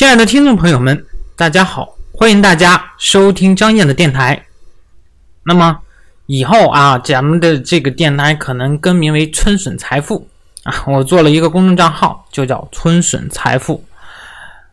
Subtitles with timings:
[0.00, 1.04] 亲爱的听众朋友们，
[1.36, 4.46] 大家好，欢迎大家收听张燕的电台。
[5.44, 5.78] 那么
[6.24, 10.26] 以后啊，咱们的这个电台可能更名为“春笋财富”
[10.64, 13.84] 啊，我做了一个公众账号，就叫“春笋财富”。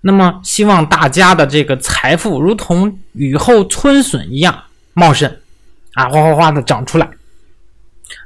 [0.00, 4.56] 那么希望大家的这个财富如同雨后春笋一样
[4.92, 5.28] 茂盛
[5.94, 7.10] 啊，哗哗哗的长出来。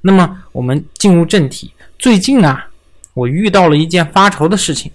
[0.02, 2.66] 那么我们进入正题，最近啊，
[3.14, 4.92] 我遇到了一件发愁的事情。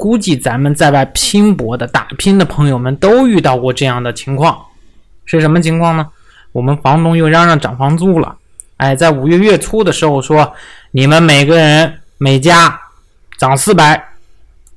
[0.00, 4.58] 估计咱们在外拼搏的打拼的朋友们都遇到过这样的情况，
[5.26, 6.08] 是什么情况呢？
[6.52, 8.34] 我们房东又嚷嚷涨房租了，
[8.78, 10.50] 哎，在五月月初的时候说，
[10.92, 12.80] 你们每个人每家
[13.36, 14.02] 涨四百，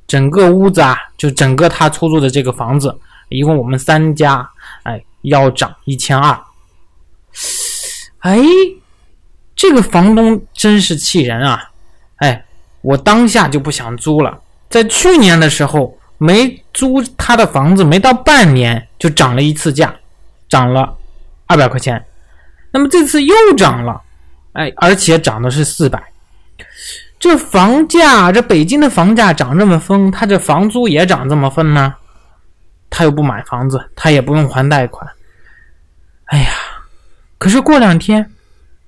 [0.05, 2.93] 整个屋子啊，就整个他出租的这个房子，
[3.29, 4.45] 一共我们三家，
[4.83, 6.37] 哎，要涨一千二。
[8.19, 8.41] 哎，
[9.55, 11.71] 这个房东真是气人啊！
[12.17, 12.43] 哎，
[12.81, 14.37] 我当下就不想租了。
[14.73, 19.93] 在去年的时候，没租他的房子，没到半年就涨了一次价，
[20.49, 20.97] 涨了
[21.45, 22.03] 二百块钱。
[22.71, 24.01] 那么这次又涨了，
[24.53, 26.01] 哎，而且涨的是四百。
[27.19, 31.93] 这房价，这北京的房价涨这么疯，他这房租也涨这么疯呢？
[32.89, 35.07] 他又不买房子，他也不用还贷款。
[36.25, 36.49] 哎呀，
[37.37, 38.27] 可是过两天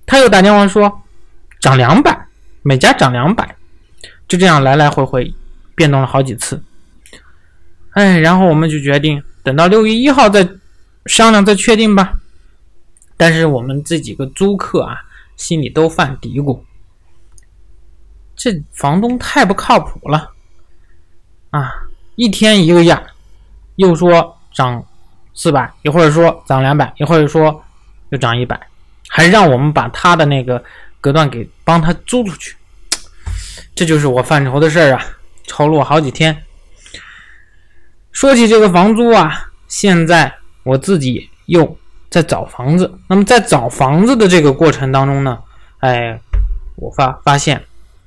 [0.08, 1.04] 他又打电话说
[1.62, 2.26] 涨两百，
[2.64, 3.56] 每家涨两百，
[4.28, 5.32] 就这样来来回回。
[5.76, 6.64] 变动了好几次，
[7.92, 10.50] 哎，然后我们就决定等到六月一号再
[11.06, 12.14] 商量再确定吧。
[13.18, 14.98] 但是我们这几个租客啊，
[15.38, 16.60] 心里都犯嘀咕：
[18.36, 20.32] 这房东太不靠谱了
[21.52, 21.72] 啊！
[22.16, 23.02] 一天一个样，
[23.76, 24.86] 又说涨
[25.34, 27.64] 四百，一会儿说涨两百，一会儿说
[28.10, 28.60] 又涨一百，
[29.08, 30.62] 还让我们把他的那个
[31.00, 32.56] 隔断给帮他租出去。
[33.74, 35.06] 这就是我犯愁的事儿啊！
[35.48, 36.44] 愁了我好几天。
[38.12, 41.78] 说起这个房租啊，现在我自己又
[42.10, 42.98] 在找房子。
[43.08, 45.40] 那么在找房子的这个过程当中呢，
[45.80, 46.20] 哎，
[46.78, 47.62] 我发发现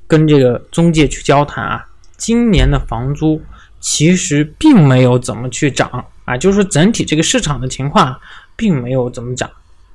[0.06, 1.86] 跟这个中介去交谈啊，
[2.16, 3.42] 今年的房租
[3.80, 8.18] 其实并没有怎么去涨啊，就是整体这个市场的情况
[8.56, 9.50] 并没有怎么涨，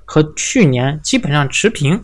[0.05, 2.03] 和去年基本上持平。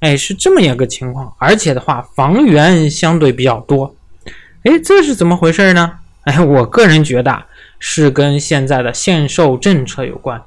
[0.00, 3.94] 哎，是这么一个情况，而且的话，房源相对比较多。
[4.64, 5.98] 哎，这是怎么回事呢？
[6.22, 7.46] 哎，我个人觉得
[7.80, 10.40] 是跟现在的限售政策有关，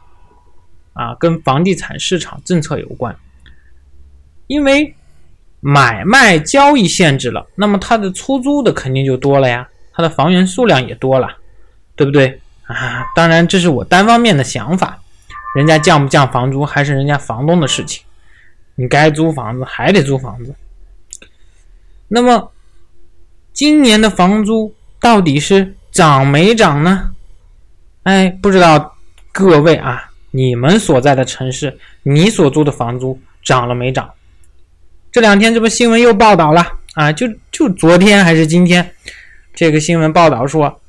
[0.94, 3.14] 啊，跟房地产市场政策有关。
[4.48, 4.96] 因为
[5.60, 11.36] 买卖交易限制了，那么它的出租的肯定就多了呀，它的房源数量也多了，
[11.98, 13.04] 对不对啊？
[13.14, 14.98] 当然，这是我单方面的想法，
[15.58, 18.06] 人家降不降房租还是人家房东的事情，
[18.76, 20.56] 你该租房子还得租房子。
[22.08, 22.54] 那么。
[23.56, 27.12] 今年的房租到底是涨没涨呢？
[28.04, 28.98] 哎，不知道
[29.32, 34.12] 各位啊，你们所在的城市，你所租的房租涨了没涨？
[35.10, 37.14] 这两天这不新闻又报道了啊？
[37.14, 38.92] 就就昨天还是今天，
[39.54, 40.82] 这个新闻报道说，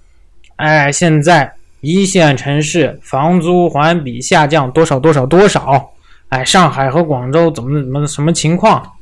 [0.57, 5.89] 哎，现在一线城市房租环比下降多少多少多少？
[6.31, 8.95] 哎，上海和广州怎么怎么什么情况？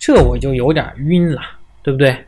[0.00, 1.42] 这我就有点晕了。
[1.82, 2.24] 对不对？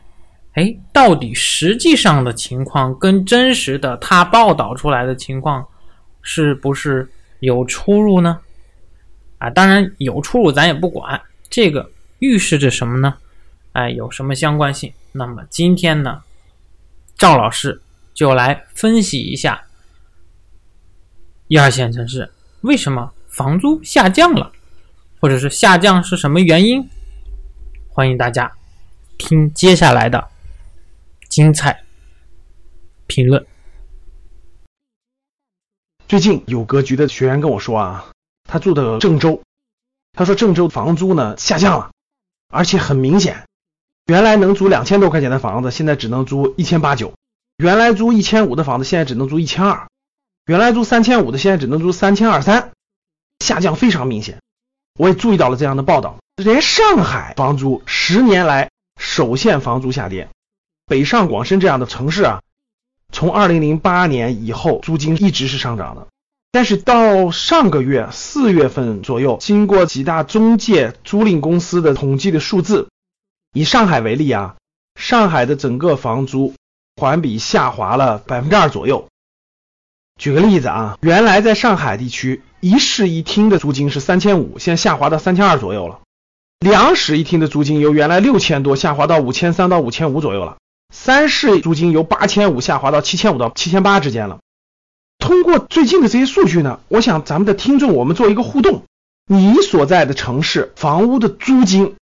[0.53, 5.65] 哎，到底实际上的情况跟真实的他报道出来的情况
[6.21, 8.39] 是不是有出入呢？
[9.37, 11.21] 啊，当然有出入，咱也不管。
[11.49, 13.15] 这个预示着什么呢？
[13.71, 14.91] 哎，有什么相关性？
[15.13, 16.21] 那么今天呢，
[17.17, 17.81] 赵老师
[18.13, 19.63] 就来分析一下
[21.47, 22.29] 一二线城市
[22.61, 24.51] 为什么房租下降了，
[25.21, 26.85] 或者是下降是什么原因？
[27.89, 28.51] 欢迎大家。
[29.21, 30.27] 听接下来的
[31.29, 31.83] 精彩
[33.07, 33.45] 评论。
[36.07, 38.09] 最近有格局的学员跟我说啊，
[38.43, 39.41] 他住的郑州，
[40.11, 41.91] 他说郑州房租呢下降了，
[42.49, 43.45] 而且很明显，
[44.07, 47.13] 原来能租两千多块钱的房子，现在只能租一千八九；
[47.57, 49.87] 原来租一千五的房子，现在只能租一千二；
[50.45, 52.71] 原来租三千五的，现在只能租三千二三，
[53.39, 54.39] 下降非常明显。
[54.99, 58.69] 我也注意到了这样的报道，连上海房租十年来。
[59.03, 60.29] 首现房租下跌，
[60.85, 62.41] 北上广深这样的城市啊，
[63.11, 66.07] 从二零零八年以后租金一直是上涨的，
[66.51, 72.89] 但是到上个月四月份左右，经过几大中介租赁公司的统计的数字，
[73.53, 74.55] 以上海为例啊，
[74.95, 76.53] 上海的整个房租
[76.95, 79.07] 环比下滑了百分之二左右。
[80.19, 86.01] 举个例子啊，原来在上海地区一室一厅的租金是三千五，现在下滑到三千二左右了。
[86.61, 90.57] 两室一厅的租金由原来六千多下滑到五千三到五千五左右了，
[90.93, 94.37] 三室租金由八千五下滑到七千五到七千八之间了。
[95.17, 98.83] 通过最近的这些数据呢，我想咱们的听众我们做一个互动，
[99.25, 101.95] 你所在的城市房屋的租金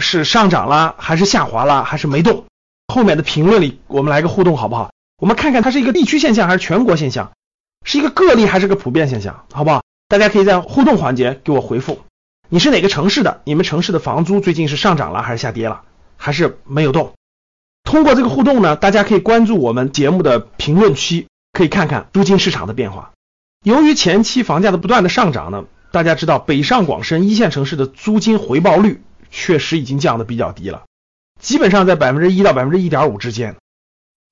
[0.00, 2.44] 是上涨了还是下滑了还是没动？
[2.86, 4.92] 后面的评论里我们来个互动好不好？
[5.20, 7.32] 我们看看它是一个地区现象还是全国现象，
[7.84, 9.82] 是一个个例还是个普遍现象，好不好？
[10.06, 11.98] 大家可以在互动环节给我回复，
[12.48, 13.40] 你是哪个城市的？
[13.44, 15.82] 你们城市的房租最近是上涨了还是下跌了，
[16.16, 17.12] 还是没有动？
[17.82, 21.26] 通过这个互动呢，大家可以关注我们节目的评论区。
[21.56, 23.12] 可以看看租金市场的变化。
[23.62, 30.82] 由于前期房价的不断的上涨呢，大家知道北上广深一线城市的租金回报率确实已经降的比较低了，
[31.40, 33.54] 基本上在百分之一到百分之一点五之间。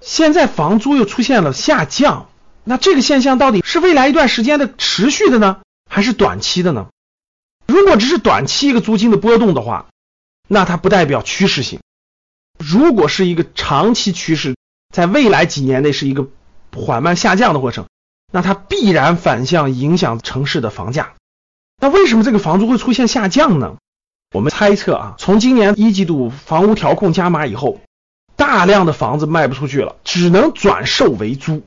[0.04, 2.26] 现在房租又出现了下降，
[2.64, 5.58] 那这个现象到底是未来一段时间的持续的呢，
[5.88, 6.88] 还是短期的呢？
[7.72, 9.86] 如果只是短期一个租金的波动的话，
[10.46, 11.78] 那它不代表趋势性；
[12.58, 14.54] 如果是一个长期趋势，
[14.94, 16.28] 在未来几年内是一个。
[16.74, 17.86] 缓慢下降的过程，
[18.32, 21.12] 那它必然反向影响城市的房价。
[21.78, 23.76] 那为什么这个房租会出现下降呢？
[24.34, 27.82] 我们猜测啊，从今年一季度房屋调控加码以后，
[28.36, 31.62] 大量的房子卖不出去了，只能转售为租。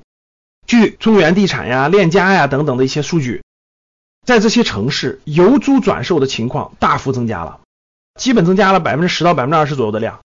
[0.66, 3.44] 据中原地产呀、链家呀等等的一些数据，
[4.26, 7.62] 在这些城市由租转售的情况大幅增加了，
[8.20, 10.20] 基本增加了百分之十到百分之二十左右的量。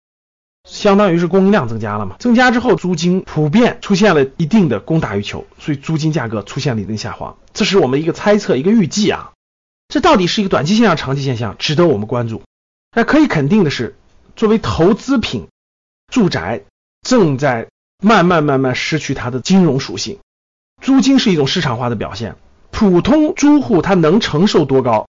[0.69, 2.15] 相当于是供应量增加了嘛？
[2.19, 7.35] 增加之后，租金普遍出现了一定的供大于求，所以租金价格出现了一定下滑。
[7.53, 9.31] 这是我们一个猜测，一个预计啊。
[9.87, 12.43] 这到底是一个短期现象、长期现象，值得我们关注。
[12.95, 13.95] 那可以肯定的是，
[14.35, 15.47] 作为投资品，
[16.11, 16.61] 住宅
[17.01, 17.67] 正在
[18.01, 20.19] 慢慢慢慢失去它的金融属性。
[20.79, 22.35] 租金是一种市场化的表现，
[22.81, 25.07] 普通租户他能承受多高，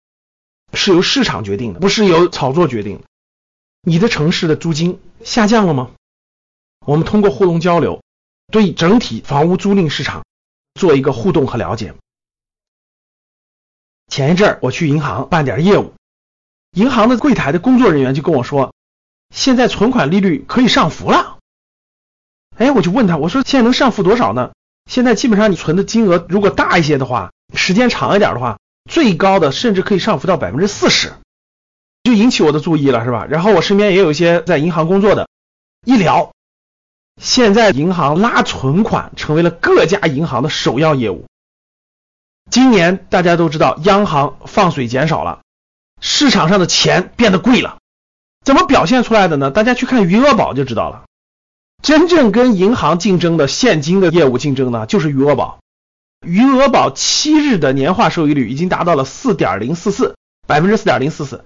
[0.72, 3.04] 是由市场决定的，不是由炒作决定的。
[3.82, 5.92] 你的城市的租金下降了吗？
[6.84, 8.02] 我们通过互动交流，
[8.50, 10.24] 对整体房屋租赁市场
[10.74, 11.94] 做一个互动和了解。
[14.08, 15.94] 前一阵儿我去银行办点业务，
[16.72, 18.74] 银行的柜台的工作人员就跟我说，
[19.32, 21.38] 现在存款利率可以上浮了。
[22.56, 24.50] 哎，我就问他，我说现在能上浮多少呢？
[24.90, 28.58] 现在基本上你存的金额如果大一些的话，时间长一点的话，
[28.88, 31.12] 最高的甚至可以上浮到百分之四十。
[32.02, 33.26] 就引起我的注意了，是吧？
[33.28, 35.28] 然后我身边也有一些在银行工作的，
[35.84, 36.32] 一聊，
[37.20, 41.26] 现在银行拉存款成为了各家银行的首要业务。
[42.50, 45.42] 今年大家都知道，央行放水减少了，
[46.00, 47.78] 市场上的钱变得贵了，
[48.42, 49.50] 怎么表现出来的呢？
[49.50, 51.04] 大家去看余额宝就知道了。
[51.82, 55.59] 真正跟银行竞争的现金的业务竞争呢，就是余额宝。
[56.26, 61.44] 余额宝七日的年化收益率已经达到了四点零四四，百分之四点零四四。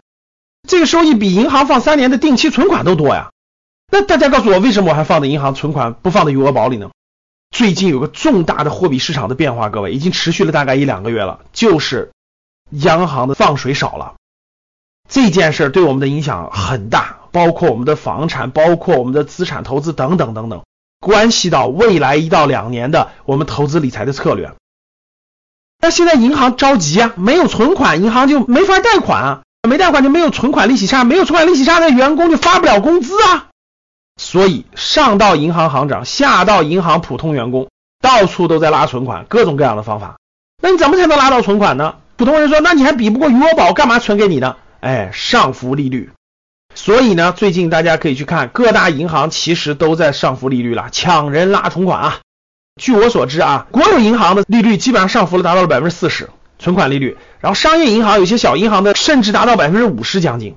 [0.68, 3.30] 这个收益比银行放三年的定期存款都多呀！
[3.92, 6.90] 那大家告诉我，为什么我还放在银行存款，不放在余额宝里呢？
[7.50, 12.10] 最近有个重大的货币市场的变化，各位已经持续了大概一两个月了，就是
[12.70, 14.14] 央行的放水少了。
[15.08, 20.64] 这件事对我们的影响很大，包括我们的房产，包括我们的资产投资等等等等，
[20.98, 24.52] 关系到未来一到两年的我们投资理财的策略。
[25.84, 29.42] 那现在银行着急啊，没有存款，银行就没法贷款啊。
[29.68, 33.48] 没贷款就没有存款利息差，没有存款利息差，那员工就发不了工资啊。
[34.16, 37.68] 所以上到银行行长，下到银行普通员工，
[38.00, 40.16] 到处都在拉存款，各种各样的方法。
[40.62, 41.96] 那你怎么才能拉到存款呢？
[42.16, 44.56] 普通人说，那你还比不过余额宝，干嘛存给你呢？
[44.80, 46.10] 哎，上浮利率。
[46.74, 52.20] 所以呢，最近大家可以去看各大银行，其实都在上浮利率了，抢人拉存款啊。
[52.80, 56.30] 据我所知啊，国有银行的利率基本上上浮了，达到了百分之四十。
[56.56, 60.56] 存款利率，然后商业银行有些小银行的甚至达到百分之五十将近，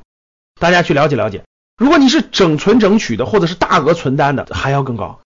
[0.60, 1.44] 大家去了解了解。
[1.76, 5.20] 如果你是整存整取的，或者是大额存单的，还要更高。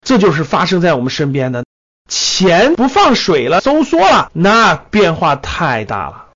[0.00, 1.64] 这就是发生在我们身边的，
[2.08, 6.28] 钱不放水了，收缩了，那变化太大了，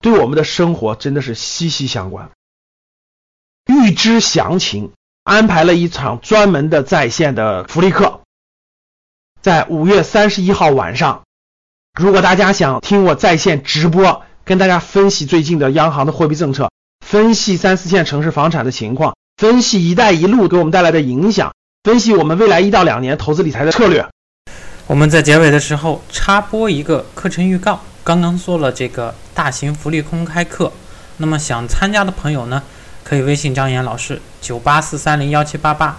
[0.00, 2.30] 对我们的生活真的是息息相关。
[3.66, 4.92] 预知详情，
[5.24, 8.17] 安排了一场专门的在线的福利课，
[9.40, 11.22] 在五月三十一号晚上。
[11.98, 16.70] 如果大家想听我在线直播，跟大家分析最近的央行的货币政策，
[17.04, 21.52] 分析三四线城市房产的情况，分析“一带一路”给我们带来的影响，
[21.84, 24.06] 分析我们未来一到两年投资理财的策略，
[24.86, 27.80] 我们在结尾的时候插播一个课程预告。
[28.04, 30.72] 刚刚说了这个大型福利公开课，
[31.18, 32.62] 那么想参加的朋友呢，
[33.04, 35.98] 可以微信张岩老师九八四三零幺七八八，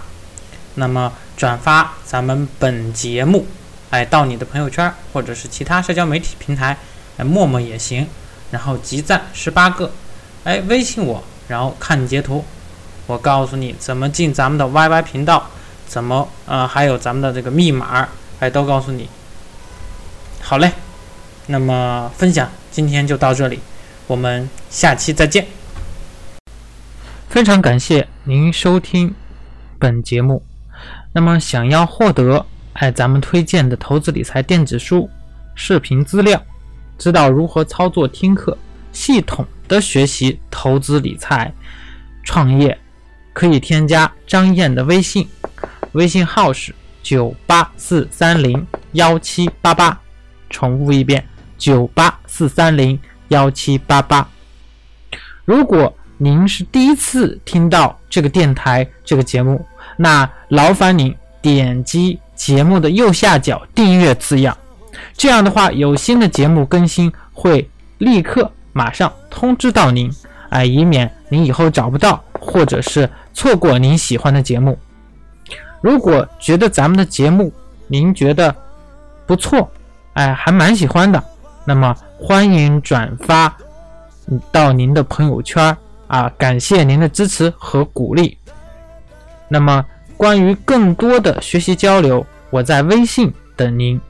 [0.74, 3.46] 那么转发咱们本节目。
[3.90, 6.76] 哎，到你的朋友圈或者是其他社交媒体平台，
[7.16, 8.06] 哎，陌陌也行，
[8.52, 9.90] 然后集赞十八个，
[10.44, 12.44] 哎，微信我，然后看截图，
[13.08, 15.50] 我告诉你怎么进咱们的 YY 频道，
[15.88, 18.08] 怎么呃，还有咱们的这个密码，
[18.38, 19.08] 哎，都告诉你。
[20.40, 20.72] 好嘞，
[21.46, 23.58] 那么分享今天就到这里，
[24.06, 25.46] 我们下期再见。
[27.28, 29.12] 非常感谢您收听
[29.80, 30.49] 本节目。
[31.12, 35.10] 那么，想要获得哎咱们推荐的投资理财电子书、
[35.54, 36.40] 视频资料，
[36.96, 38.56] 知道如何操作听课，
[38.92, 41.52] 系统的学习投资理财、
[42.22, 42.78] 创业，
[43.32, 45.28] 可以添加张燕的微信，
[45.92, 50.00] 微信号是九八四三零幺七八八，
[50.48, 51.26] 重复一遍
[51.58, 52.96] 九八四三零
[53.28, 54.28] 幺七八八。
[55.44, 59.66] 如果您是第一次听到这个电台这个节目，
[60.02, 64.56] 那劳烦您点击节目的右下角订阅字样，
[65.14, 70.10] 这样的话有新的节目更新会立刻马上通知到您，
[70.48, 74.78] 哎，以免您以后找不到或者是错过您喜欢的节目。
[75.82, 77.52] 如果觉得咱们的节目
[77.86, 78.56] 您觉得
[79.26, 79.70] 不错，
[80.14, 81.22] 哎，还蛮喜欢的，
[81.66, 83.54] 那么欢迎转发
[84.50, 85.76] 到您的朋友圈。
[86.06, 88.36] 啊，感谢您的支持和鼓励。
[89.52, 89.84] 那么，
[90.16, 94.00] 关于更多的学习交流，我在微信等您。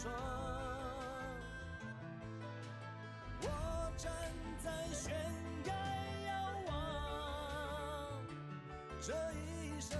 [0.00, 0.12] 霜，
[3.42, 3.46] 我
[3.96, 4.12] 站
[4.62, 5.12] 在悬
[5.64, 5.74] 崖
[6.28, 6.30] 遥
[6.68, 6.72] 望，
[9.00, 9.12] 这
[9.42, 9.98] 一生。